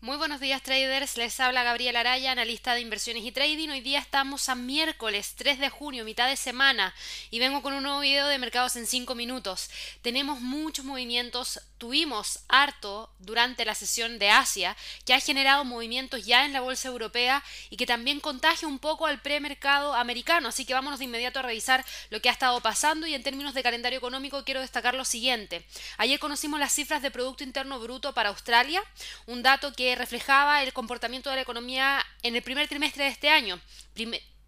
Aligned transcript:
Muy 0.00 0.16
buenos 0.16 0.38
días 0.38 0.62
traders, 0.62 1.16
les 1.16 1.40
habla 1.40 1.64
Gabriela 1.64 1.98
Araya, 1.98 2.30
analista 2.30 2.72
de 2.72 2.80
inversiones 2.80 3.24
y 3.24 3.32
trading. 3.32 3.70
Hoy 3.70 3.80
día 3.80 3.98
estamos 3.98 4.48
a 4.48 4.54
miércoles 4.54 5.34
3 5.36 5.58
de 5.58 5.70
junio, 5.70 6.04
mitad 6.04 6.28
de 6.28 6.36
semana, 6.36 6.94
y 7.32 7.40
vengo 7.40 7.62
con 7.62 7.72
un 7.72 7.82
nuevo 7.82 7.98
video 7.98 8.28
de 8.28 8.38
mercados 8.38 8.76
en 8.76 8.86
5 8.86 9.16
minutos. 9.16 9.68
Tenemos 10.00 10.40
muchos 10.40 10.84
movimientos, 10.84 11.60
tuvimos 11.78 12.44
harto 12.48 13.10
durante 13.18 13.64
la 13.64 13.74
sesión 13.74 14.20
de 14.20 14.30
Asia, 14.30 14.76
que 15.04 15.14
ha 15.14 15.20
generado 15.20 15.64
movimientos 15.64 16.24
ya 16.24 16.44
en 16.44 16.52
la 16.52 16.60
bolsa 16.60 16.86
europea 16.86 17.42
y 17.68 17.76
que 17.76 17.84
también 17.84 18.20
contagia 18.20 18.68
un 18.68 18.78
poco 18.78 19.04
al 19.04 19.20
premercado 19.20 19.94
americano. 19.94 20.50
Así 20.50 20.64
que 20.64 20.74
vámonos 20.74 21.00
de 21.00 21.06
inmediato 21.06 21.40
a 21.40 21.42
revisar 21.42 21.84
lo 22.10 22.22
que 22.22 22.28
ha 22.28 22.32
estado 22.32 22.60
pasando 22.60 23.08
y 23.08 23.14
en 23.14 23.24
términos 23.24 23.52
de 23.52 23.64
calendario 23.64 23.98
económico 23.98 24.44
quiero 24.44 24.60
destacar 24.60 24.94
lo 24.94 25.04
siguiente. 25.04 25.64
Ayer 25.96 26.20
conocimos 26.20 26.60
las 26.60 26.72
cifras 26.72 27.02
de 27.02 27.10
Producto 27.10 27.42
Interno 27.42 27.80
Bruto 27.80 28.14
para 28.14 28.28
Australia, 28.28 28.80
un 29.26 29.42
dato 29.42 29.72
que 29.72 29.88
reflejaba 29.98 30.62
el 30.62 30.72
comportamiento 30.72 31.28
de 31.28 31.36
la 31.36 31.42
economía 31.42 32.04
en 32.22 32.36
el 32.36 32.42
primer 32.42 32.68
trimestre 32.68 33.04
de 33.04 33.10
este 33.10 33.28
año. 33.28 33.60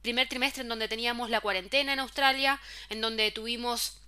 primer 0.02 0.28
trimestre 0.28 0.62
en 0.62 0.68
donde 0.68 0.88
teníamos 0.88 1.28
la 1.28 1.42
cuarentena 1.42 1.92
en 1.92 2.00
Australia, 2.00 2.58
en 2.88 3.02
donde 3.02 3.30
tuvimos 3.32 3.99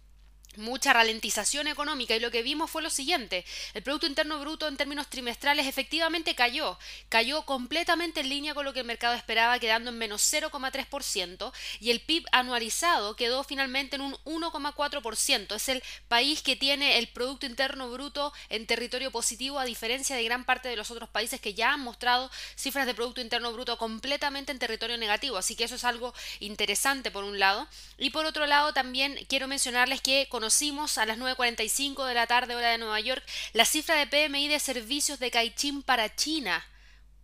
mucha 0.56 0.92
ralentización 0.92 1.68
económica 1.68 2.14
y 2.14 2.20
lo 2.20 2.30
que 2.30 2.42
vimos 2.42 2.70
fue 2.70 2.82
lo 2.82 2.90
siguiente, 2.90 3.44
el 3.74 3.82
Producto 3.82 4.06
Interno 4.06 4.38
Bruto 4.38 4.68
en 4.68 4.76
términos 4.76 5.08
trimestrales 5.08 5.66
efectivamente 5.66 6.34
cayó, 6.34 6.78
cayó 7.08 7.42
completamente 7.42 8.20
en 8.20 8.28
línea 8.28 8.54
con 8.54 8.64
lo 8.64 8.72
que 8.72 8.80
el 8.80 8.86
mercado 8.86 9.14
esperaba, 9.14 9.58
quedando 9.58 9.90
en 9.90 9.98
menos 9.98 10.22
0,3% 10.32 11.52
y 11.80 11.90
el 11.90 12.00
PIB 12.00 12.26
anualizado 12.32 13.16
quedó 13.16 13.44
finalmente 13.44 13.96
en 13.96 14.02
un 14.02 14.14
1,4%. 14.24 15.54
Es 15.54 15.68
el 15.68 15.82
país 16.08 16.42
que 16.42 16.56
tiene 16.56 16.98
el 16.98 17.08
Producto 17.08 17.46
Interno 17.46 17.90
Bruto 17.90 18.32
en 18.48 18.66
territorio 18.66 19.10
positivo 19.10 19.58
a 19.58 19.64
diferencia 19.64 20.16
de 20.16 20.24
gran 20.24 20.44
parte 20.44 20.68
de 20.68 20.76
los 20.76 20.90
otros 20.90 21.08
países 21.08 21.40
que 21.40 21.54
ya 21.54 21.72
han 21.72 21.80
mostrado 21.80 22.30
cifras 22.56 22.86
de 22.86 22.94
Producto 22.94 23.20
Interno 23.20 23.52
Bruto 23.52 23.78
completamente 23.78 24.52
en 24.52 24.58
territorio 24.58 24.96
negativo, 24.98 25.36
así 25.36 25.56
que 25.56 25.64
eso 25.64 25.76
es 25.76 25.84
algo 25.84 26.14
interesante 26.40 27.10
por 27.10 27.24
un 27.24 27.38
lado. 27.38 27.68
Y 27.98 28.10
por 28.10 28.26
otro 28.26 28.46
lado 28.46 28.72
también 28.72 29.18
quiero 29.28 29.48
mencionarles 29.48 30.00
que 30.00 30.26
con 30.28 30.41
conocimos 30.42 30.98
a 30.98 31.06
las 31.06 31.18
9.45 31.18 32.04
de 32.04 32.14
la 32.14 32.26
tarde 32.26 32.56
hora 32.56 32.70
de 32.70 32.78
Nueva 32.78 32.98
York 32.98 33.22
la 33.52 33.64
cifra 33.64 33.94
de 33.94 34.08
PMI 34.08 34.48
de 34.48 34.58
servicios 34.58 35.20
de 35.20 35.30
Caixin 35.30 35.84
para 35.84 36.16
China 36.16 36.66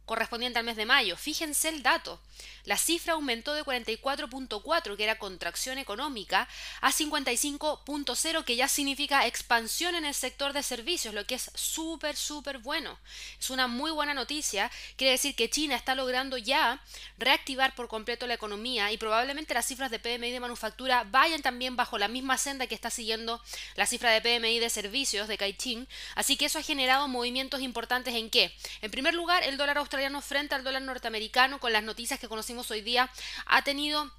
correspondiente 0.05 0.61
al 0.61 0.65
mes 0.65 0.77
de 0.77 0.87
mayo. 0.87 1.17
Fíjense 1.17 1.69
el 1.69 1.83
dato. 1.83 2.21
La 2.69 2.77
cifra 2.77 3.15
aumentó 3.15 3.55
de 3.55 3.65
44.4, 3.65 4.95
que 4.95 5.03
era 5.03 5.19
contracción 5.19 5.79
económica, 5.79 6.47
a 6.83 6.93
55.0, 6.93 8.45
que 8.45 8.57
ya 8.57 8.69
significa 8.69 9.27
expansión 9.27 9.95
en 9.95 10.05
el 10.05 10.13
sector 10.13 10.53
de 10.53 10.63
servicios, 10.63 11.15
lo 11.15 11.25
que 11.25 11.37
es 11.37 11.51
súper, 11.55 12.15
súper 12.15 12.59
bueno. 12.59 12.99
Es 13.41 13.49
una 13.49 13.69
muy 13.69 13.91
buena 13.91 14.13
noticia. 14.13 14.71
Quiere 14.97 15.13
decir 15.13 15.35
que 15.35 15.49
China 15.49 15.77
está 15.77 15.95
logrando 15.95 16.37
ya 16.37 16.79
reactivar 17.17 17.75
por 17.75 17.89
completo 17.89 18.27
la 18.27 18.35
economía 18.35 18.93
y 18.93 18.99
probablemente 18.99 19.55
las 19.55 19.65
cifras 19.65 19.91
de 19.91 19.99
PMI 19.99 20.31
de 20.31 20.41
manufactura 20.41 21.07
vayan 21.11 21.41
también 21.41 21.75
bajo 21.75 21.97
la 21.97 22.09
misma 22.09 22.37
senda 22.37 22.67
que 22.67 22.75
está 22.75 22.91
siguiendo 22.91 23.43
la 23.77 23.87
cifra 23.87 24.11
de 24.11 24.21
PMI 24.21 24.59
de 24.59 24.69
servicios 24.69 25.27
de 25.27 25.39
Caixin. 25.39 25.89
Así 26.17 26.37
que 26.37 26.45
eso 26.45 26.59
ha 26.59 26.63
generado 26.63 27.09
movimientos 27.09 27.63
importantes 27.63 28.15
en 28.15 28.29
qué? 28.29 28.53
En 28.83 28.91
primer 28.91 29.15
lugar, 29.15 29.43
el 29.43 29.57
dólar 29.57 29.79
australiano 29.79 30.21
frente 30.21 30.55
al 30.55 30.65
dólar 30.65 30.83
norteamericano 30.83 31.61
con 31.61 31.73
las 31.73 31.83
noticias 31.83 32.21
que 32.21 32.29
conocimos 32.29 32.58
hoy 32.71 32.81
día 32.83 33.11
ha 33.47 33.63
tenido 33.63 34.11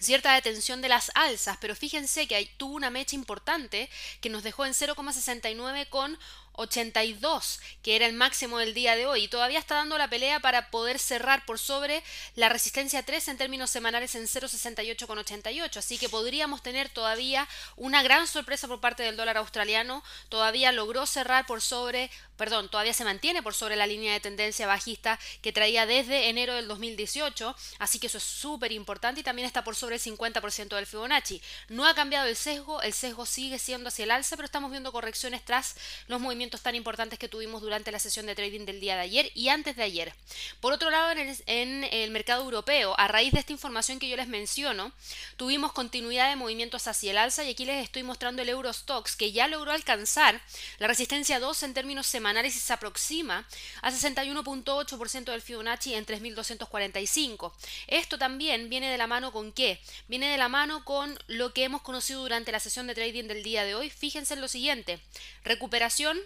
cierta 0.00 0.34
detención 0.34 0.80
de 0.80 0.88
las 0.88 1.10
alzas, 1.14 1.58
pero 1.60 1.74
fíjense 1.74 2.26
que 2.28 2.50
tuvo 2.56 2.74
una 2.74 2.90
mecha 2.90 3.16
importante 3.16 3.90
que 4.20 4.30
nos 4.30 4.42
dejó 4.42 4.64
en 4.64 4.72
0,69 4.72 5.88
con 5.88 6.18
82, 6.58 7.60
que 7.82 7.94
era 7.96 8.06
el 8.06 8.14
máximo 8.14 8.58
del 8.58 8.74
día 8.74 8.96
de 8.96 9.06
hoy, 9.06 9.24
y 9.24 9.28
todavía 9.28 9.60
está 9.60 9.76
dando 9.76 9.96
la 9.96 10.10
pelea 10.10 10.40
para 10.40 10.70
poder 10.70 10.98
cerrar 10.98 11.46
por 11.46 11.58
sobre 11.58 12.02
la 12.34 12.48
resistencia 12.48 13.04
3 13.04 13.28
en 13.28 13.38
términos 13.38 13.70
semanales 13.70 14.16
en 14.16 14.24
0,68,88, 14.24 15.76
así 15.76 15.98
que 15.98 16.08
podríamos 16.08 16.62
tener 16.62 16.88
todavía 16.88 17.48
una 17.76 18.02
gran 18.02 18.26
sorpresa 18.26 18.66
por 18.66 18.80
parte 18.80 19.04
del 19.04 19.16
dólar 19.16 19.36
australiano, 19.36 20.02
todavía 20.28 20.72
logró 20.72 21.06
cerrar 21.06 21.46
por 21.46 21.62
sobre, 21.62 22.10
perdón, 22.36 22.68
todavía 22.68 22.92
se 22.92 23.04
mantiene 23.04 23.42
por 23.42 23.54
sobre 23.54 23.76
la 23.76 23.86
línea 23.86 24.12
de 24.12 24.20
tendencia 24.20 24.66
bajista 24.66 25.18
que 25.42 25.52
traía 25.52 25.86
desde 25.86 26.28
enero 26.28 26.54
del 26.54 26.66
2018, 26.66 27.54
así 27.78 28.00
que 28.00 28.08
eso 28.08 28.18
es 28.18 28.24
súper 28.24 28.72
importante 28.72 29.20
y 29.20 29.24
también 29.24 29.46
está 29.46 29.62
por 29.62 29.76
sobre 29.76 29.94
el 29.94 30.02
50% 30.02 30.74
del 30.74 30.86
Fibonacci. 30.86 31.40
No 31.68 31.86
ha 31.86 31.94
cambiado 31.94 32.26
el 32.26 32.34
sesgo, 32.34 32.82
el 32.82 32.92
sesgo 32.92 33.26
sigue 33.26 33.60
siendo 33.60 33.88
hacia 33.88 34.04
el 34.04 34.10
alza, 34.10 34.34
pero 34.36 34.46
estamos 34.46 34.72
viendo 34.72 34.90
correcciones 34.90 35.44
tras 35.44 35.76
los 36.08 36.20
movimientos 36.20 36.47
tan 36.56 36.74
importantes 36.74 37.18
que 37.18 37.28
tuvimos 37.28 37.60
durante 37.60 37.92
la 37.92 37.98
sesión 37.98 38.26
de 38.26 38.34
trading 38.34 38.64
del 38.64 38.80
día 38.80 38.94
de 38.94 39.02
ayer 39.02 39.30
y 39.34 39.48
antes 39.48 39.76
de 39.76 39.82
ayer. 39.82 40.14
Por 40.60 40.72
otro 40.72 40.90
lado, 40.90 41.10
en 41.46 41.84
el, 41.84 42.10
mercado 42.10 42.42
europeo, 42.42 42.94
a 42.98 43.08
raíz 43.08 43.32
de 43.32 43.40
esta 43.40 43.52
información 43.52 43.98
que 43.98 44.08
yo 44.08 44.16
les 44.16 44.28
menciono, 44.28 44.92
tuvimos 45.36 45.72
continuidad 45.72 46.30
de 46.30 46.36
movimientos 46.36 46.86
hacia 46.88 47.10
el 47.10 47.18
alza 47.18 47.44
y 47.44 47.50
aquí 47.50 47.64
les 47.64 47.84
estoy 47.84 48.02
mostrando 48.02 48.42
el 48.42 48.48
Eurostox 48.48 49.16
que 49.16 49.32
ya 49.32 49.46
logró 49.48 49.72
alcanzar 49.72 50.40
la 50.78 50.86
resistencia 50.86 51.38
2 51.38 51.62
en 51.64 51.74
términos 51.74 52.06
semanales 52.06 52.56
y 52.56 52.60
se 52.60 52.72
aproxima 52.72 53.46
a 53.82 53.90
61.8% 53.90 55.24
del 55.24 55.42
Fibonacci 55.42 55.94
en 55.94 56.06
3.245. 56.06 57.52
Esto 57.86 58.18
también 58.18 58.68
viene 58.70 58.90
de 58.90 58.98
la 58.98 59.06
mano 59.06 59.32
con 59.32 59.52
qué? 59.52 59.80
Viene 60.08 60.30
de 60.30 60.38
la 60.38 60.48
mano 60.48 60.84
con 60.84 61.18
lo 61.26 61.52
que 61.52 61.64
hemos 61.64 61.82
conocido 61.82 62.22
durante 62.22 62.52
la 62.52 62.60
sesión 62.60 62.86
de 62.86 62.94
trading 62.94 63.24
del 63.24 63.42
día 63.42 63.64
de 63.64 63.74
hoy. 63.74 63.90
Fíjense 63.90 64.34
en 64.34 64.40
lo 64.40 64.48
siguiente, 64.48 65.00
recuperación 65.44 66.18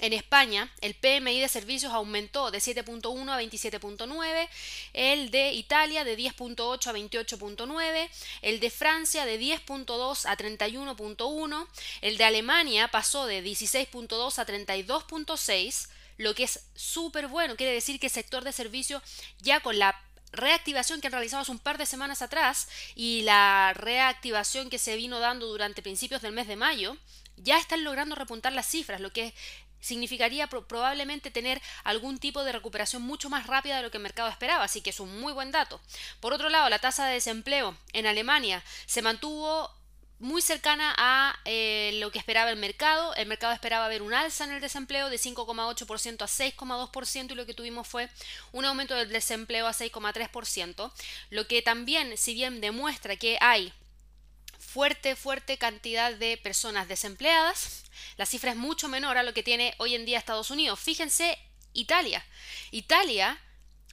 en 0.00 0.12
España, 0.12 0.70
el 0.80 0.94
PMI 0.94 1.40
de 1.40 1.48
servicios 1.48 1.92
aumentó 1.92 2.50
de 2.50 2.58
7.1 2.58 3.30
a 3.30 3.42
27.9, 3.42 4.48
el 4.92 5.30
de 5.30 5.52
Italia 5.52 6.04
de 6.04 6.16
10.8 6.16 6.86
a 6.86 6.92
28.9, 6.92 8.08
el 8.42 8.60
de 8.60 8.70
Francia 8.70 9.24
de 9.24 9.40
10.2 9.40 10.26
a 10.26 10.36
31.1, 10.36 11.66
el 12.00 12.16
de 12.16 12.24
Alemania 12.24 12.88
pasó 12.88 13.26
de 13.26 13.42
16.2 13.42 14.38
a 14.38 14.46
32.6, 14.46 15.88
lo 16.16 16.34
que 16.34 16.44
es 16.44 16.64
súper 16.74 17.28
bueno, 17.28 17.56
quiere 17.56 17.72
decir 17.72 17.98
que 18.00 18.06
el 18.06 18.12
sector 18.12 18.44
de 18.44 18.52
servicios 18.52 19.02
ya 19.40 19.60
con 19.60 19.78
la 19.78 20.00
reactivación 20.32 21.00
que 21.00 21.06
han 21.06 21.12
realizado 21.12 21.42
hace 21.42 21.50
un 21.50 21.58
par 21.58 21.78
de 21.78 21.86
semanas 21.86 22.22
atrás 22.22 22.68
y 22.94 23.22
la 23.22 23.72
reactivación 23.74 24.68
que 24.68 24.78
se 24.78 24.96
vino 24.96 25.20
dando 25.20 25.46
durante 25.46 25.82
principios 25.82 26.22
del 26.22 26.32
mes 26.32 26.46
de 26.46 26.56
mayo, 26.56 26.96
ya 27.36 27.58
están 27.58 27.84
logrando 27.84 28.14
repuntar 28.14 28.52
las 28.52 28.66
cifras, 28.66 29.00
lo 29.00 29.12
que 29.12 29.32
significaría 29.80 30.46
probablemente 30.48 31.30
tener 31.30 31.60
algún 31.84 32.18
tipo 32.18 32.44
de 32.44 32.52
recuperación 32.52 33.02
mucho 33.02 33.30
más 33.30 33.46
rápida 33.46 33.76
de 33.76 33.82
lo 33.82 33.90
que 33.90 33.98
el 33.98 34.02
mercado 34.02 34.28
esperaba, 34.28 34.64
así 34.64 34.80
que 34.80 34.90
es 34.90 35.00
un 35.00 35.20
muy 35.20 35.32
buen 35.32 35.50
dato. 35.50 35.80
Por 36.20 36.32
otro 36.32 36.48
lado, 36.48 36.68
la 36.68 36.78
tasa 36.78 37.06
de 37.06 37.14
desempleo 37.14 37.76
en 37.92 38.06
Alemania 38.06 38.62
se 38.86 39.02
mantuvo 39.02 39.70
muy 40.20 40.42
cercana 40.42 40.94
a 40.98 41.38
eh, 41.44 41.92
lo 42.00 42.10
que 42.10 42.18
esperaba 42.18 42.50
el 42.50 42.56
mercado. 42.56 43.14
El 43.14 43.28
mercado 43.28 43.52
esperaba 43.52 43.88
ver 43.88 44.02
un 44.02 44.14
alza 44.14 44.44
en 44.44 44.52
el 44.52 44.60
desempleo 44.60 45.10
de 45.10 45.16
5,8% 45.16 46.22
a 46.22 46.26
6,2% 46.26 47.32
y 47.32 47.34
lo 47.34 47.46
que 47.46 47.54
tuvimos 47.54 47.86
fue 47.86 48.08
un 48.52 48.64
aumento 48.64 48.94
del 48.94 49.10
desempleo 49.10 49.66
a 49.66 49.72
6,3%, 49.72 50.90
lo 51.30 51.46
que 51.46 51.62
también, 51.62 52.16
si 52.16 52.34
bien 52.34 52.60
demuestra 52.60 53.16
que 53.16 53.38
hay 53.40 53.72
fuerte, 54.68 55.16
fuerte 55.16 55.56
cantidad 55.56 56.12
de 56.12 56.36
personas 56.36 56.88
desempleadas, 56.88 57.84
la 58.18 58.26
cifra 58.26 58.50
es 58.50 58.56
mucho 58.56 58.88
menor 58.88 59.16
a 59.16 59.22
lo 59.22 59.32
que 59.32 59.42
tiene 59.42 59.74
hoy 59.78 59.94
en 59.94 60.04
día 60.04 60.18
Estados 60.18 60.50
Unidos. 60.50 60.78
Fíjense 60.78 61.38
Italia. 61.72 62.22
Italia 62.70 63.40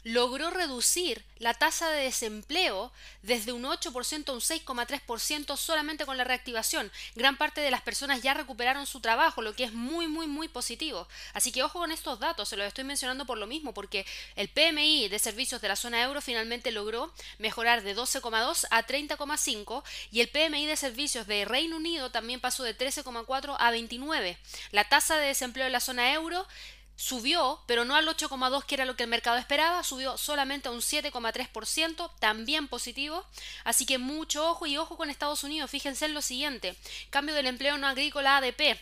logró 0.05 0.51
reducir 0.51 1.25
la 1.39 1.55
tasa 1.55 1.89
de 1.89 2.03
desempleo 2.03 2.91
desde 3.23 3.51
un 3.51 3.63
8% 3.63 4.29
a 4.29 4.33
un 4.33 4.39
6,3% 4.39 5.57
solamente 5.57 6.05
con 6.05 6.15
la 6.15 6.23
reactivación. 6.23 6.91
Gran 7.15 7.37
parte 7.37 7.59
de 7.59 7.71
las 7.71 7.81
personas 7.81 8.21
ya 8.21 8.35
recuperaron 8.35 8.85
su 8.85 8.99
trabajo, 8.99 9.41
lo 9.41 9.55
que 9.55 9.63
es 9.63 9.73
muy, 9.73 10.07
muy, 10.07 10.27
muy 10.27 10.47
positivo. 10.47 11.07
Así 11.33 11.51
que 11.51 11.63
ojo 11.63 11.79
con 11.79 11.91
estos 11.91 12.19
datos, 12.19 12.47
se 12.47 12.55
los 12.55 12.67
estoy 12.67 12.83
mencionando 12.83 13.25
por 13.25 13.39
lo 13.39 13.47
mismo, 13.47 13.73
porque 13.73 14.05
el 14.35 14.47
PMI 14.47 15.09
de 15.09 15.17
servicios 15.17 15.59
de 15.59 15.69
la 15.69 15.75
zona 15.75 16.03
euro 16.03 16.21
finalmente 16.21 16.71
logró 16.71 17.11
mejorar 17.39 17.81
de 17.81 17.95
12,2 17.95 18.67
a 18.69 18.85
30,5 18.85 19.83
y 20.11 20.21
el 20.21 20.29
PMI 20.29 20.67
de 20.67 20.77
servicios 20.77 21.25
de 21.25 21.45
Reino 21.45 21.77
Unido 21.77 22.11
también 22.11 22.39
pasó 22.39 22.63
de 22.63 22.77
13,4 22.77 23.55
a 23.57 23.71
29. 23.71 24.37
La 24.69 24.87
tasa 24.87 25.17
de 25.17 25.25
desempleo 25.25 25.65
en 25.65 25.71
la 25.71 25.79
zona 25.79 26.13
euro 26.13 26.45
subió, 26.95 27.61
pero 27.67 27.85
no 27.85 27.95
al 27.95 28.07
8,2 28.07 28.65
que 28.65 28.75
era 28.75 28.85
lo 28.85 28.95
que 28.95 29.03
el 29.03 29.09
mercado 29.09 29.37
esperaba, 29.37 29.83
subió 29.83 30.17
solamente 30.17 30.69
a 30.69 30.71
un 30.71 30.79
7,3%, 30.79 32.11
también 32.19 32.67
positivo, 32.67 33.25
así 33.63 33.85
que 33.85 33.97
mucho 33.97 34.49
ojo 34.49 34.65
y 34.65 34.77
ojo 34.77 34.97
con 34.97 35.09
Estados 35.09 35.43
Unidos, 35.43 35.71
fíjense 35.71 36.05
en 36.05 36.13
lo 36.13 36.21
siguiente, 36.21 36.75
cambio 37.09 37.35
del 37.35 37.47
empleo 37.47 37.77
no 37.77 37.87
agrícola 37.87 38.37
ADP, 38.37 38.79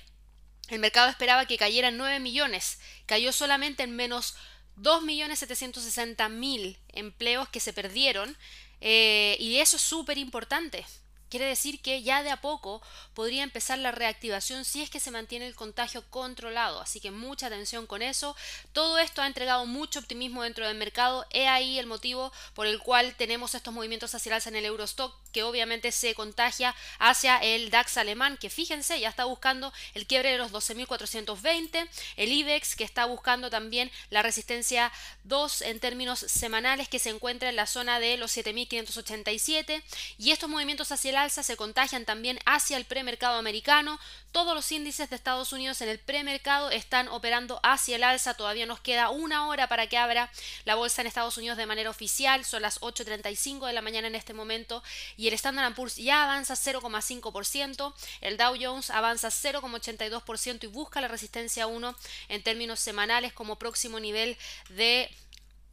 el 0.69 0.80
mercado 0.80 1.10
esperaba 1.10 1.45
que 1.45 1.57
cayera 1.57 1.89
en 1.89 1.98
9 1.98 2.19
millones, 2.19 2.80
cayó 3.06 3.33
solamente 3.33 3.83
en 3.83 3.95
menos 3.95 4.36
2.760.000 4.77 6.77
empleos 6.89 7.50
que 7.50 7.59
se 7.59 7.74
perdieron, 7.74 8.38
eh, 8.80 9.38
y 9.39 9.57
eso 9.57 9.77
es 9.77 9.81
súper 9.81 10.18
importante, 10.18 10.86
Quiere 11.33 11.47
decir 11.47 11.80
que 11.80 12.03
ya 12.03 12.21
de 12.21 12.30
a 12.30 12.41
poco 12.41 12.80
podría 13.15 13.41
empezar 13.41 13.80
la 13.80 13.89
reactivación 13.89 14.65
si 14.65 14.83
es 14.83 14.91
que 14.91 15.00
se 15.00 15.09
mantiene 15.09 15.47
el 15.47 15.56
contagio 15.56 16.03
controlado. 16.12 16.80
Así 16.80 17.00
que 17.00 17.09
mucha 17.09 17.47
atención 17.47 17.88
con 17.88 18.03
eso. 18.03 18.35
Todo 18.71 19.00
esto 19.00 19.24
ha 19.24 19.25
entregado 19.25 19.65
mucho 19.65 19.97
optimismo 19.97 20.44
dentro 20.44 20.68
del 20.68 20.77
mercado. 20.77 21.25
He 21.31 21.47
ahí 21.47 21.80
el 21.80 21.88
motivo 21.88 22.31
por 22.53 22.68
el 22.68 22.77
cual 22.77 23.15
tenemos 23.15 23.56
estos 23.56 23.74
movimientos 23.74 24.13
hacia 24.13 24.30
el 24.30 24.33
alza 24.35 24.50
en 24.50 24.57
el 24.57 24.65
Eurostock, 24.65 25.15
que 25.31 25.41
obviamente 25.41 25.91
se 25.91 26.13
contagia 26.13 26.75
hacia 27.00 27.39
el 27.39 27.71
DAX 27.71 27.97
alemán, 27.97 28.38
que 28.38 28.51
fíjense, 28.51 29.00
ya 29.00 29.09
está 29.09 29.25
buscando 29.25 29.74
el 29.95 30.06
quiebre 30.06 30.33
de 30.33 30.38
los 30.38 30.51
12.420. 30.51 31.89
El 32.15 32.31
IBEX, 32.31 32.75
que 32.75 32.83
está 32.83 33.06
buscando 33.06 33.50
también 33.50 33.89
la 34.12 34.21
resistencia 34.21 34.91
2 35.24 35.63
en 35.63 35.80
términos 35.80 36.19
semanales, 36.19 36.89
que 36.89 37.00
se 37.00 37.09
encuentra 37.09 37.50
en 37.50 37.56
la 37.56 37.65
zona 37.65 38.00
de 38.00 38.18
los 38.18 38.38
7.587. 38.38 39.81
Y 40.19 40.30
estos 40.30 40.47
movimientos 40.47 40.91
hacia 40.91 41.09
el 41.09 41.23
se 41.31 41.56
contagian 41.56 42.06
también 42.06 42.40
hacia 42.46 42.78
el 42.78 42.86
premercado 42.86 43.38
americano. 43.38 44.00
Todos 44.31 44.56
los 44.56 44.72
índices 44.72 45.10
de 45.10 45.16
Estados 45.16 45.54
Unidos 45.54 45.80
en 45.81 45.90
el 45.90 46.00
premercado 46.00 46.70
están 46.72 47.08
operando 47.08 47.60
hacia 47.64 47.96
el 47.96 48.04
alza. 48.04 48.34
Todavía 48.34 48.66
nos 48.66 48.81
queda 48.81 49.10
una 49.10 49.48
hora 49.48 49.68
para 49.68 49.88
que 49.88 49.98
abra 49.98 50.31
la 50.66 50.75
bolsa 50.75 51.02
en 51.02 51.08
Estados 51.08 51.38
Unidos 51.38 51.58
de 51.58 51.66
manera 51.66 51.90
oficial. 51.90 52.44
Son 52.44 52.62
las 52.62 52.81
8.35 52.81 53.68
de 53.68 53.74
la 53.74 53.81
mañana 53.81 54.08
en 54.08 54.16
este 54.16 54.34
momento. 54.34 54.84
Y 55.18 55.28
el 55.28 55.34
Standard 55.36 55.74
Poor's 55.75 55.96
ya 55.96 56.24
avanza 56.24 56.56
0,5%. 56.56 57.94
El 58.22 58.38
Dow 58.38 58.56
Jones 58.60 58.90
avanza 58.90 59.30
0,82% 59.30 60.64
y 60.64 60.68
busca 60.68 61.00
la 61.00 61.08
resistencia 61.08 61.68
1 61.68 61.96
en 62.30 62.44
términos 62.44 62.80
semanales 62.80 63.34
como 63.34 63.58
próximo 63.58 64.00
nivel 64.00 64.38
de 64.69 65.10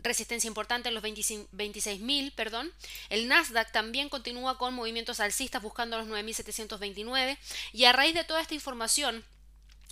resistencia 0.02 0.48
importante 0.48 0.88
en 0.88 0.94
los 0.94 1.02
26.000, 1.02 2.32
perdón. 2.34 2.72
El 3.08 3.28
Nasdaq 3.28 3.72
también 3.72 4.08
continúa 4.08 4.58
con 4.58 4.74
movimientos 4.74 5.20
alcistas 5.20 5.62
buscando 5.62 5.98
los 5.98 6.08
9.729 6.08 7.38
y 7.72 7.84
a 7.84 7.92
raíz 7.92 8.14
de 8.14 8.24
toda 8.24 8.40
esta 8.40 8.54
información 8.54 9.24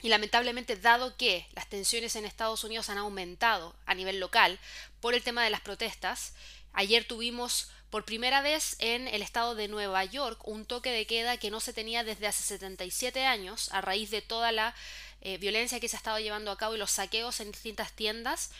y 0.03 0.09
lamentablemente, 0.09 0.77
dado 0.77 1.17
que 1.17 1.47
las 1.55 1.69
tensiones 1.69 2.15
en 2.15 2.25
Estados 2.25 2.63
Unidos 2.63 2.89
han 2.89 2.99
aumentado 2.99 3.75
a 3.85 3.95
nivel 3.95 4.21
local 4.21 4.59
por 5.01 5.15
el 5.15 5.23
tema 5.23 5.43
de 5.43 5.51
las 5.51 5.61
protestas, 5.61 6.35
ayer 6.73 7.05
tuvimos 7.05 7.71
por 7.91 8.05
primera 8.05 8.43
vez 8.43 8.77
en 8.79 9.09
el 9.09 9.23
estado 9.23 9.55
de 9.55 9.67
Nueva 9.67 10.05
York 10.05 10.47
un 10.47 10.67
toque 10.67 10.91
de 10.91 11.07
queda 11.07 11.39
que 11.39 11.51
no 11.51 11.59
se 11.59 11.73
tenía 11.73 12.05
desde 12.05 12.27
hace 12.27 12.43
77 12.43 13.25
años 13.25 13.71
a 13.73 13.81
raíz 13.81 14.11
de 14.11 14.23
toda 14.23 14.53
la 14.53 14.75
eh, 15.21 15.39
violencia 15.39 15.81
que 15.81 15.89
se 15.89 15.97
ha 15.97 15.99
estado 15.99 16.19
llevando 16.21 16.51
a 16.53 16.59
cabo 16.59 16.77
y 16.77 16.79
los 16.79 16.93
saqueos 16.93 17.41
en 17.41 17.51
distintas 17.51 17.93
tiendas 17.93 18.51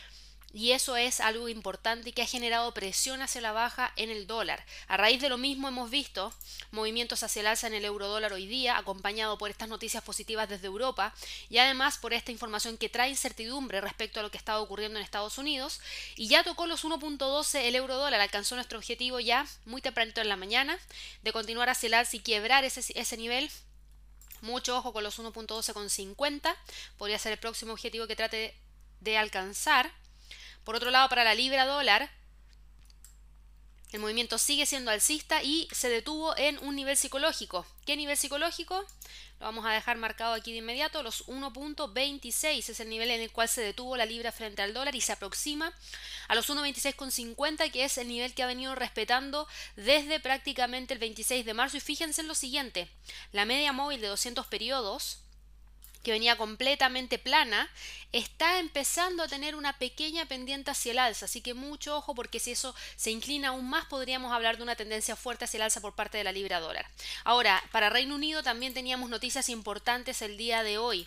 y 0.53 0.73
eso 0.73 0.97
es 0.97 1.21
algo 1.21 1.49
importante 1.49 2.13
que 2.13 2.23
ha 2.23 2.27
generado 2.27 2.73
presión 2.73 3.21
hacia 3.21 3.41
la 3.41 3.53
baja 3.53 3.93
en 3.97 4.11
el 4.11 4.27
dólar. 4.27 4.65
A 4.87 4.97
raíz 4.97 5.21
de 5.21 5.29
lo 5.29 5.37
mismo 5.37 5.69
hemos 5.69 5.91
visto 5.91 6.33
movimientos 6.71 7.23
hacia 7.23 7.41
el 7.41 7.49
alza 7.49 7.67
en 7.67 7.75
el 7.75 7.85
euro 7.85 8.09
dólar 8.09 8.33
hoy 8.33 8.47
día, 8.47 8.79
acompañado 8.79 9.37
por 9.37 9.51
estas 9.51 9.69
noticias 9.69 10.03
positivas 10.03 10.49
desde 10.49 10.67
Europa 10.67 11.15
y 11.51 11.59
además 11.59 11.99
por 11.99 12.15
esta 12.15 12.33
información 12.33 12.79
que 12.79 12.89
trae 12.89 13.11
incertidumbre 13.11 13.81
respecto 13.81 14.21
a 14.21 14.23
lo 14.23 14.31
que 14.31 14.39
está 14.39 14.59
ocurriendo 14.59 14.99
en 14.99 15.05
Estados 15.05 15.37
Unidos. 15.37 15.81
Y 16.17 16.29
ya 16.29 16.43
tocó 16.45 16.67
los 16.67 16.85
1.12 16.85 17.61
el 17.61 17.75
euro 17.75 17.97
dólar, 17.97 18.21
alcanzó 18.21 18.55
nuestro 18.55 18.79
objetivo 18.79 19.21
ya 19.21 19.47
muy 19.67 19.83
tempranito 19.83 20.21
en 20.21 20.29
la 20.29 20.37
mañana 20.37 20.79
de 21.23 21.33
continuar 21.33 21.69
hacia 21.69 21.89
el 21.89 21.95
alza 21.95 22.17
y 22.17 22.21
quebrar 22.21 22.65
ese, 22.65 22.81
ese 22.99 23.17
nivel 23.17 23.51
mucho 24.41 24.79
ojo 24.79 24.93
con 24.93 25.05
los 25.05 25.19
1.12,50. 25.19 26.57
Podría 26.97 27.19
ser 27.19 27.33
el 27.33 27.39
próximo 27.39 27.73
objetivo 27.73 28.07
que 28.07 28.17
trate 28.17 28.57
de 29.01 29.19
alcanzar. 29.19 29.93
Por 30.69 30.77
otro 30.77 30.91
lado, 30.91 31.09
para 31.09 31.25
la 31.25 31.35
libra 31.35 31.65
dólar, 31.65 32.11
el 33.91 34.01
movimiento 34.01 34.37
sigue 34.37 34.67
siendo 34.67 34.91
alcista 34.91 35.43
y 35.43 35.67
se 35.73 35.89
detuvo 35.89 36.37
en 36.37 36.59
un 36.59 36.77
nivel 36.77 36.95
psicológico. 36.95 37.65
¿Qué 37.87 37.97
nivel 37.97 38.19
psicológico? 38.19 38.85
Lo 39.41 39.47
vamos 39.47 39.65
a 39.65 39.71
dejar 39.71 39.97
marcado 39.97 40.35
aquí 40.35 40.53
de 40.53 40.59
inmediato. 40.59 41.03
Los 41.03 41.27
1.26 41.27 42.69
es 42.69 42.81
el 42.81 42.91
nivel 42.91 43.11
en 43.11 43.23
el 43.23 43.33
cual 43.33 43.49
se 43.49 43.63
detuvo 43.63 43.97
la 43.97 44.05
libra 44.05 44.31
frente 44.31 44.61
al 44.61 44.75
dólar 44.75 44.95
y 44.95 45.01
se 45.01 45.13
aproxima 45.13 45.73
a 46.29 46.35
los 46.35 46.51
1.26,50 46.51 47.71
que 47.71 47.85
es 47.85 47.97
el 47.97 48.09
nivel 48.09 48.35
que 48.35 48.43
ha 48.43 48.47
venido 48.47 48.75
respetando 48.75 49.49
desde 49.75 50.21
prácticamente 50.21 50.93
el 50.93 51.01
26 51.01 51.47
de 51.47 51.55
marzo. 51.55 51.79
Y 51.79 51.81
fíjense 51.81 52.21
en 52.21 52.29
lo 52.29 52.35
siguiente. 52.35 52.91
La 53.33 53.47
media 53.47 53.73
móvil 53.73 54.03
de 54.03 54.09
200 54.09 54.47
periodos 54.49 55.23
que 56.03 56.13
venía 56.13 56.37
completamente 56.37 57.19
plana, 57.19 57.69
está 58.13 58.59
empezando 58.59 59.23
a 59.23 59.29
tener 59.29 59.55
una 59.55 59.79
pequeña 59.79 60.27
pendiente 60.27 60.71
hacia 60.71 60.93
el 60.93 60.99
alza, 60.99 61.27
así 61.27 61.41
que 61.41 61.55
mucho 61.55 61.97
ojo 61.97 62.15
porque 62.15 62.41
si 62.41 62.53
eso 62.53 62.75
se 62.97 63.11
inclina 63.11 63.49
aún 63.49 63.69
más 63.69 63.87
podríamos 63.87 64.33
hablar 64.33 64.57
de 64.57 64.63
una 64.63 64.77
tendencia 64.77 65.17
fuerte 65.17 65.45
hacia 65.45 65.59
el 65.59 65.63
alza 65.63 65.81
por 65.81 65.95
parte 65.95 66.19
de 66.19 66.25
la 66.25 66.33
libra 66.33 66.61
dólar. 66.61 66.87
Ahora, 67.25 67.63
para 67.73 67.91
Reino 67.91 68.15
Unido 68.15 68.43
también 68.43 68.75
teníamos 68.75 69.11
noticias 69.11 69.49
importantes 69.49 70.23
el 70.23 70.37
día 70.37 70.63
de 70.63 70.79
hoy. 70.79 71.07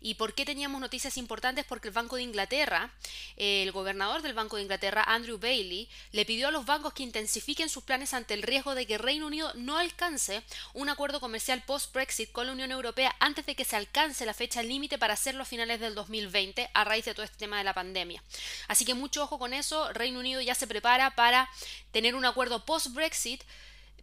¿Y 0.00 0.14
por 0.14 0.34
qué 0.34 0.44
teníamos 0.44 0.80
noticias 0.80 1.16
importantes? 1.16 1.64
Porque 1.64 1.88
el 1.88 1.94
Banco 1.94 2.16
de 2.16 2.22
Inglaterra, 2.22 2.90
el 3.36 3.72
gobernador 3.72 4.22
del 4.22 4.34
Banco 4.34 4.56
de 4.56 4.62
Inglaterra, 4.62 5.04
Andrew 5.06 5.38
Bailey, 5.38 5.88
le 6.12 6.24
pidió 6.24 6.48
a 6.48 6.50
los 6.50 6.66
bancos 6.66 6.92
que 6.92 7.02
intensifiquen 7.02 7.68
sus 7.68 7.84
planes 7.84 8.14
ante 8.14 8.34
el 8.34 8.42
riesgo 8.42 8.74
de 8.74 8.86
que 8.86 8.98
Reino 8.98 9.26
Unido 9.26 9.52
no 9.54 9.78
alcance 9.78 10.42
un 10.74 10.88
acuerdo 10.88 11.20
comercial 11.20 11.62
post-Brexit 11.66 12.32
con 12.32 12.46
la 12.46 12.52
Unión 12.52 12.70
Europea 12.70 13.14
antes 13.20 13.46
de 13.46 13.54
que 13.54 13.64
se 13.64 13.76
alcance 13.76 14.26
la 14.26 14.34
fecha 14.34 14.62
límite 14.62 14.98
para 14.98 15.14
hacerlo 15.14 15.42
a 15.42 15.46
finales 15.46 15.80
del 15.80 15.94
2020 15.94 16.70
a 16.72 16.84
raíz 16.84 17.04
de 17.04 17.14
todo 17.14 17.24
este 17.24 17.38
tema 17.38 17.58
de 17.58 17.64
la 17.64 17.74
pandemia. 17.74 18.22
Así 18.68 18.84
que 18.84 18.94
mucho 18.94 19.22
ojo 19.22 19.38
con 19.38 19.52
eso, 19.52 19.92
Reino 19.92 20.20
Unido 20.20 20.40
ya 20.40 20.54
se 20.54 20.66
prepara 20.66 21.14
para 21.14 21.48
tener 21.92 22.14
un 22.14 22.24
acuerdo 22.24 22.64
post-Brexit 22.64 23.42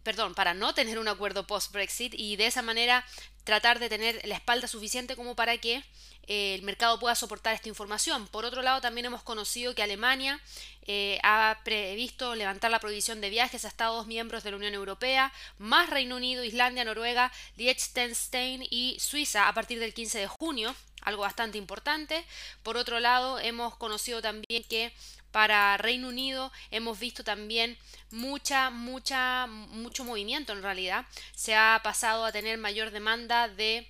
perdón, 0.04 0.34
para 0.34 0.54
no 0.54 0.74
tener 0.74 0.98
un 0.98 1.08
acuerdo 1.08 1.46
post-Brexit 1.46 2.14
y 2.14 2.36
de 2.36 2.46
esa 2.46 2.62
manera 2.62 3.04
tratar 3.42 3.78
de 3.78 3.88
tener 3.88 4.20
la 4.24 4.36
espalda 4.36 4.68
suficiente 4.68 5.16
como 5.16 5.34
para 5.34 5.58
que 5.58 5.82
eh, 6.26 6.54
el 6.54 6.62
mercado 6.62 6.98
pueda 6.98 7.14
soportar 7.14 7.54
esta 7.54 7.68
información. 7.68 8.26
Por 8.28 8.44
otro 8.44 8.62
lado, 8.62 8.80
también 8.80 9.06
hemos 9.06 9.22
conocido 9.22 9.74
que 9.74 9.82
Alemania 9.82 10.40
eh, 10.86 11.18
ha 11.22 11.60
previsto 11.64 12.34
levantar 12.34 12.70
la 12.70 12.80
prohibición 12.80 13.20
de 13.20 13.30
viajes 13.30 13.64
a 13.64 13.68
Estados 13.68 14.06
miembros 14.06 14.44
de 14.44 14.50
la 14.50 14.56
Unión 14.56 14.74
Europea, 14.74 15.32
más 15.58 15.90
Reino 15.90 16.16
Unido, 16.16 16.44
Islandia, 16.44 16.84
Noruega, 16.84 17.30
Liechtenstein 17.56 18.66
y 18.70 18.96
Suiza 19.00 19.48
a 19.48 19.54
partir 19.54 19.78
del 19.78 19.92
15 19.92 20.18
de 20.18 20.26
junio, 20.26 20.74
algo 21.02 21.22
bastante 21.22 21.58
importante. 21.58 22.24
Por 22.62 22.76
otro 22.76 23.00
lado, 23.00 23.38
hemos 23.38 23.76
conocido 23.76 24.22
también 24.22 24.64
que 24.64 24.92
para 25.34 25.76
Reino 25.78 26.06
Unido 26.06 26.52
hemos 26.70 27.00
visto 27.00 27.24
también 27.24 27.76
mucha, 28.12 28.70
mucha, 28.70 29.48
mucho 29.48 30.04
movimiento 30.04 30.52
en 30.52 30.62
realidad. 30.62 31.06
Se 31.34 31.56
ha 31.56 31.80
pasado 31.82 32.24
a 32.24 32.30
tener 32.30 32.56
mayor 32.56 32.92
demanda 32.92 33.48
de 33.48 33.84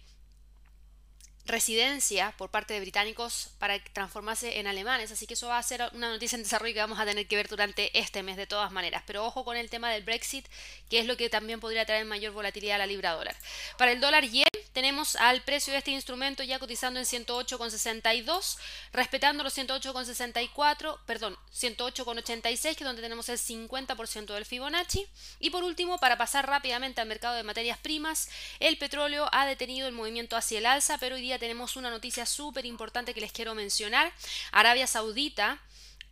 residencia 1.45 2.33
por 2.39 2.51
parte 2.51 2.73
de 2.73 2.81
británicos 2.81 3.51
para 3.59 3.79
transformarse 3.93 4.59
en 4.59 4.67
alemanes, 4.67 5.13
así 5.13 5.27
que 5.27 5.35
eso 5.35 5.49
va 5.49 5.59
a 5.59 5.63
ser 5.63 5.83
una 5.93 6.09
noticia 6.09 6.37
en 6.37 6.45
desarrollo 6.45 6.73
que 6.73 6.81
vamos 6.81 6.99
a 6.99 7.05
tener 7.05 7.29
que 7.29 7.37
ver 7.37 7.49
durante 7.49 7.99
este 7.99 8.23
mes 8.23 8.39
de 8.39 8.47
todas 8.47 8.73
maneras. 8.73 9.03
Pero 9.07 9.27
ojo 9.27 9.45
con 9.45 9.59
el 9.59 9.69
tema 9.69 9.91
del 9.91 10.03
Brexit, 10.03 10.47
que 10.89 10.99
es 10.99 11.05
lo 11.05 11.19
que 11.19 11.29
también 11.29 11.61
podría 11.61 11.85
traer 11.85 12.07
mayor 12.07 12.33
volatilidad 12.33 12.77
a 12.77 12.79
la 12.79 12.87
libra 12.87 13.13
dólar. 13.13 13.37
Para 13.77 13.93
el 13.93 14.01
dólar 14.01 14.25
yen 14.25 14.47
tenemos 14.75 15.15
al 15.17 15.43
precio 15.43 15.73
de 15.73 15.79
este 15.79 15.93
instrumento 15.93 16.43
ya 16.43 16.59
cotizando 16.59 16.99
en 16.99 17.07
108,62, 17.07 18.59
respetando 18.93 19.45
los 19.45 19.57
108,64, 19.57 20.99
perdón, 21.07 21.39
108,86, 21.53 22.61
que 22.61 22.71
es 22.71 22.81
donde 22.81 23.01
tenemos 23.01 23.29
el 23.29 23.39
50% 23.39 24.35
del 24.35 24.45
Fibonacci. 24.45 25.07
Y 25.39 25.51
por 25.51 25.63
último, 25.63 25.99
para 25.99 26.19
pasar 26.19 26.49
rápidamente 26.49 27.01
al 27.01 27.07
mercado 27.07 27.37
de 27.37 27.45
materias 27.45 27.79
primas, 27.79 28.29
el 28.59 28.77
petróleo 28.77 29.29
ha 29.31 29.47
detenido 29.47 29.87
el 29.87 29.95
movimiento 29.95 30.37
hacia 30.37 30.59
el 30.59 30.67
alza, 30.67 30.99
pero 30.99 31.15
hoy 31.15 31.23
día 31.23 31.39
tenemos 31.39 31.77
una 31.77 31.91
noticia 31.91 32.27
súper 32.27 32.67
importante 32.67 33.15
que 33.15 33.21
les 33.21 33.33
quiero 33.33 33.55
mencionar. 33.55 34.13
Arabia 34.51 34.89
Saudita 34.89 35.63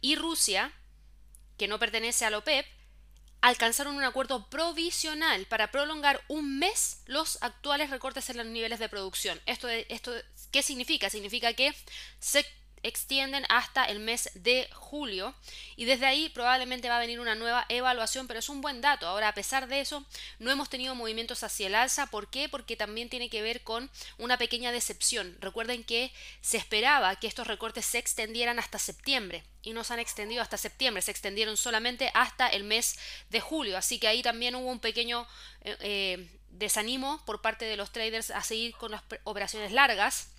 y 0.01 0.15
Rusia, 0.15 0.73
que 1.59 1.67
no 1.67 1.81
pertenece 1.81 2.25
a 2.25 2.31
la 2.31 2.39
OPEP, 2.39 2.65
alcanzaron 3.43 3.97
un 3.97 4.05
acuerdo 4.05 4.49
provisional 4.49 5.45
para 5.47 5.71
prolongar 5.71 6.23
un 6.29 6.59
mes 6.59 7.03
los 7.07 7.39
actuales 7.43 7.91
recortes 7.91 8.31
en 8.31 8.39
los 8.39 8.47
niveles 8.47 8.79
de 8.79 8.89
producción. 8.89 9.41
Esto, 9.47 9.69
esto 9.69 10.13
¿Qué 10.53 10.63
significa? 10.63 11.09
Significa 11.09 11.55
que 11.55 11.75
se 12.21 12.45
extienden 12.83 13.45
hasta 13.49 13.85
el 13.85 14.01
mes 14.01 14.31
de 14.35 14.69
julio 14.73 15.35
y 15.77 15.85
desde 15.85 16.07
ahí 16.07 16.29
probablemente 16.29 16.89
va 16.89 16.97
a 16.97 17.01
venir 17.01 17.21
una 17.21 17.35
nueva 17.35 17.65
evaluación, 17.69 18.27
pero 18.27 18.39
es 18.39 18.49
un 18.49 18.61
buen 18.61 18.81
dato. 18.81 19.07
Ahora, 19.07 19.29
a 19.29 19.35
pesar 19.35 19.69
de 19.69 19.81
eso, 19.81 20.05
no 20.39 20.51
hemos 20.51 20.69
tenido 20.69 20.95
movimientos 20.95 21.43
hacia 21.43 21.67
el 21.69 21.75
alza. 21.75 22.07
¿Por 22.07 22.29
qué? 22.29 22.49
Porque 22.49 22.77
también 22.77 23.09
tiene 23.09 23.31
que 23.31 23.43
ver 23.43 23.63
con 23.63 23.91
una 24.19 24.39
pequeña 24.39 24.73
decepción. 24.73 25.37
Recuerden 25.41 25.85
que 25.85 26.13
se 26.41 26.57
esperaba 26.57 27.17
que 27.17 27.27
estos 27.27 27.47
recortes 27.47 27.87
se 27.87 27.99
extendieran 27.99 28.59
hasta 28.59 28.79
septiembre 28.79 29.45
y 29.63 29.73
no 29.73 29.85
se 29.85 29.95
han 29.95 30.01
extendido 30.01 30.43
hasta 30.43 30.57
septiembre, 30.57 31.03
se 31.03 31.13
extendieron 31.13 31.57
solamente 31.57 32.11
hasta 32.15 32.49
el 32.49 32.65
mes 32.65 32.99
de 33.31 33.41
julio. 33.41 33.79
Así 33.79 33.99
que 33.99 34.09
ahí 34.09 34.23
también 34.23 34.57
hubo 34.57 34.71
un 34.71 34.81
pequeño 34.81 35.27
eh, 35.63 35.77
eh, 35.81 36.29
desanimo 36.51 37.25
por 37.25 37.41
parte 37.41 37.65
de 37.65 37.77
los 37.77 37.93
traders 37.93 38.31
a 38.31 38.43
seguir 38.43 38.75
con 38.75 38.91
las 38.91 39.03
operaciones 39.25 39.73
largas 39.73 40.32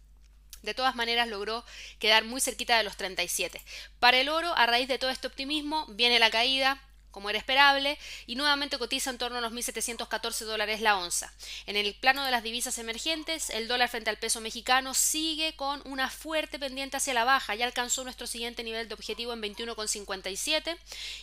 de 0.63 0.74
todas 0.74 0.96
maneras 0.96 1.27
logró 1.27 1.63
quedar 2.00 2.24
muy 2.24 2.41
cerquita 2.41 2.77
de 2.77 2.84
los 2.84 2.98
37. 2.98 3.62
Para 4.00 4.20
el 4.20 4.29
oro, 4.29 4.53
a 4.55 4.65
raíz 4.65 4.88
de 4.88 4.98
todo 4.98 5.12
este 5.12 5.27
optimismo, 5.27 5.86
viene 5.89 6.20
la 6.20 6.32
caída, 6.32 6.82
como 7.12 7.29
era 7.29 7.38
esperable, 7.38 8.00
y 8.25 8.36
nuevamente 8.36 8.79
cotiza 8.79 9.12
en 9.12 9.20
torno 9.20 9.38
a 9.38 9.41
los 9.41 9.53
1.714 9.53 10.46
dólares 10.46 10.82
la 10.82 10.98
onza. 10.98 11.32
En 11.67 11.75
el 11.75 11.93
plano 11.93 12.25
de 12.25 12.32
las 12.32 12.41
divisas 12.41 12.79
emergentes, 12.79 13.51
el 13.51 13.67
dólar 13.67 13.89
frente 13.89 14.10
al 14.10 14.17
peso 14.17 14.41
mexicano 14.41 14.96
sigue 14.96 15.55
con 15.55 15.82
una 15.86 16.10
fuerte 16.10 16.58
pendiente 16.58 16.98
hacia 16.98 17.13
la 17.13 17.24
baja, 17.24 17.53
ya 17.53 17.65
alcanzó 17.65 18.03
nuestro 18.03 18.25
siguiente 18.25 18.63
nivel 18.63 18.88
de 18.88 18.96
objetivo 18.96 19.32
en 19.34 19.43
21,57 19.43 20.75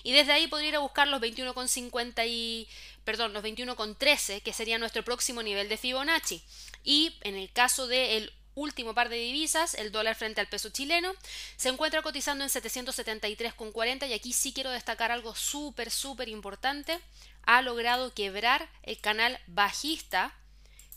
y 0.05 0.13
desde 0.13 0.33
ahí 0.33 0.47
podría 0.47 0.69
ir 0.69 0.77
a 0.77 0.81
buscar 0.81 1.09
los 1.09 1.21
21,50 1.21 2.25
y 2.29 2.69
perdón, 3.05 3.33
los 3.33 3.43
21,13, 3.43 4.43
que 4.43 4.53
sería 4.53 4.79
nuestro 4.79 5.03
próximo 5.03 5.43
nivel 5.43 5.69
de 5.69 5.77
Fibonacci. 5.77 6.43
Y 6.85 7.17
en 7.23 7.35
el 7.35 7.51
caso 7.51 7.89
del 7.89 8.33
último 8.55 8.95
par 8.95 9.09
de 9.09 9.17
divisas, 9.17 9.75
el 9.75 9.93
dólar 9.93 10.17
frente 10.17 10.41
al 10.41 10.49
peso 10.49 10.71
chileno, 10.71 11.13
se 11.57 11.69
encuentra 11.69 12.03
cotizando 12.03 12.45
en 12.45 12.51
773,40 12.51 14.09
y 14.09 14.13
aquí 14.13 14.33
sí 14.33 14.53
quiero 14.53 14.71
destacar 14.71 15.13
algo 15.13 15.35
súper, 15.35 15.91
súper 15.91 16.29
importante. 16.29 16.99
Ha 17.43 17.63
logrado 17.63 18.13
quebrar 18.13 18.69
el 18.83 18.99
canal 19.01 19.39
bajista 19.47 20.35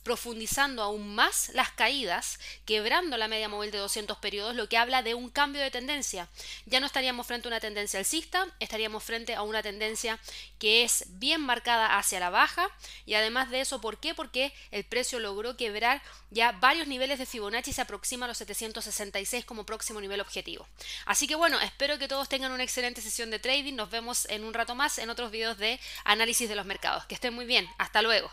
profundizando 0.04 0.84
aún 0.84 1.16
más 1.16 1.50
las 1.54 1.72
caídas, 1.72 2.40
quebrando 2.66 3.18
la 3.18 3.28
media 3.28 3.50
móvil 3.50 3.72
de 3.72 3.78
200 3.78 4.18
periodos, 4.18 4.56
lo 4.56 4.70
que 4.70 4.78
habla 4.78 5.02
de 5.02 5.14
un 5.14 5.30
cambio 5.30 5.62
de 5.62 5.72
tendencia. 5.72 6.28
Ya 6.66 6.80
no 6.80 6.86
estaríamos 6.86 7.26
frente 7.26 7.48
a 7.48 7.50
una 7.50 7.60
tendencia 7.60 8.00
alcista, 8.00 8.48
estaríamos 8.60 9.04
frente 9.04 9.36
a 9.36 9.42
una 9.42 9.64
tendencia 9.64 10.20
que 10.60 10.84
es 10.84 11.06
bien 11.20 11.42
marcada 11.42 11.98
hacia 11.98 12.20
la 12.20 12.30
baja 12.30 12.68
y 13.06 13.16
además 13.16 13.50
de 13.50 13.62
eso, 13.62 13.82
¿por 13.82 14.00
qué? 14.00 14.14
Porque 14.14 14.54
el 14.72 14.84
precio 14.84 15.20
logró 15.20 15.58
quebrar 15.58 16.02
ya 16.30 16.52
varios 16.52 16.88
niveles 16.88 17.20
de 17.20 17.26
Fibonacci 17.26 17.72
y 17.72 17.74
se 17.74 17.82
aproxima 17.82 18.26
a 18.26 18.28
los 18.28 18.38
766 18.38 19.46
como 19.46 19.66
próximo 19.66 20.02
nivel 20.02 20.22
objetivo. 20.22 20.68
Así 21.06 21.28
que 21.28 21.36
bueno, 21.36 21.60
espero 21.60 21.98
que 21.98 22.08
todos 22.08 22.30
tengan 22.30 22.52
una 22.52 22.64
excelente 22.64 23.02
sesión 23.02 23.32
de 23.32 23.40
trading. 23.40 23.76
Nos 23.76 23.90
vemos 23.90 24.26
en 24.30 24.44
un 24.44 24.54
rato 24.54 24.76
más 24.76 24.98
en 24.98 25.10
otros 25.10 25.32
videos 25.32 25.58
de 25.58 25.80
análisis 26.04 26.50
de 26.50 26.56
los 26.56 26.66
mercados. 26.66 27.06
Que 27.06 27.16
estén 27.16 27.34
muy 27.34 27.46
bien. 27.46 27.68
Hasta 27.78 28.02
luego. 28.02 28.32